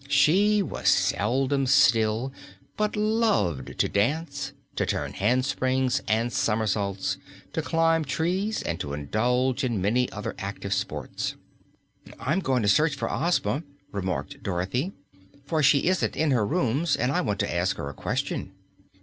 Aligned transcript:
She 0.09 0.63
was 0.63 0.87
seldom 0.89 1.67
still, 1.67 2.33
but 2.75 2.95
loved 2.95 3.77
to 3.77 3.87
dance, 3.87 4.51
to 4.75 4.87
turn 4.87 5.13
handsprings 5.13 6.01
and 6.07 6.33
somersaults, 6.33 7.17
to 7.53 7.61
climb 7.61 8.03
trees 8.03 8.63
and 8.63 8.79
to 8.79 8.93
indulge 8.93 9.63
in 9.63 9.79
many 9.79 10.11
other 10.11 10.33
active 10.39 10.73
sports. 10.73 11.35
"I'm 12.19 12.39
going 12.39 12.63
to 12.63 12.67
search 12.67 12.95
for 12.95 13.11
Ozma," 13.13 13.61
remarked 13.91 14.41
Dorothy, 14.41 14.91
"for 15.45 15.61
she 15.61 15.85
isn't 15.87 16.15
in 16.15 16.31
her 16.31 16.47
rooms, 16.47 16.95
and 16.95 17.11
I 17.11 17.21
want 17.21 17.39
to 17.41 17.53
ask 17.55 17.75
her 17.75 17.87
a 17.87 17.93
question." 17.93 18.53